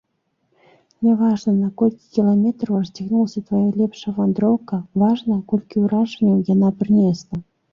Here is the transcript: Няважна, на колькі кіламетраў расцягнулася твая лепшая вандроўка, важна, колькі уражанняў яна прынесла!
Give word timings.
Няважна, 1.07 1.51
на 1.57 1.67
колькі 1.81 2.07
кіламетраў 2.17 2.79
расцягнулася 2.81 3.43
твая 3.49 3.63
лепшая 3.83 4.13
вандроўка, 4.17 4.81
важна, 5.03 5.39
колькі 5.55 5.75
уражанняў 5.87 6.43
яна 6.57 6.69
прынесла! 6.83 7.35